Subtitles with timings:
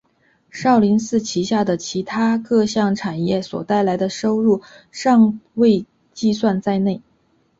[0.49, 7.03] 少林寺旗下的其它各项产业所带来的收入尚未计算在内。